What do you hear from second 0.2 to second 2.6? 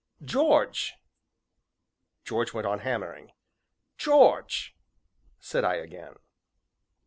"George!" George